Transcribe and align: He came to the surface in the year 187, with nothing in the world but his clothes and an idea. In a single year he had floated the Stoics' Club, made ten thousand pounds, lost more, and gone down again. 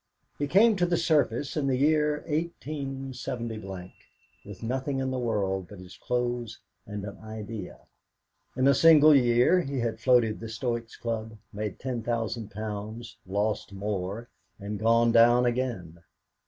He 0.39 0.47
came 0.47 0.75
to 0.77 0.87
the 0.87 0.97
surface 0.97 1.55
in 1.55 1.67
the 1.67 1.75
year 1.75 2.21
187, 2.21 3.93
with 4.43 4.63
nothing 4.63 4.97
in 4.97 5.11
the 5.11 5.19
world 5.19 5.67
but 5.67 5.77
his 5.77 5.95
clothes 5.95 6.57
and 6.87 7.05
an 7.05 7.19
idea. 7.19 7.81
In 8.57 8.67
a 8.67 8.73
single 8.73 9.13
year 9.15 9.61
he 9.61 9.77
had 9.81 9.99
floated 9.99 10.39
the 10.39 10.49
Stoics' 10.49 10.97
Club, 10.97 11.37
made 11.53 11.77
ten 11.77 12.01
thousand 12.01 12.49
pounds, 12.49 13.17
lost 13.27 13.73
more, 13.73 14.27
and 14.59 14.79
gone 14.79 15.11
down 15.11 15.45
again. 15.45 15.99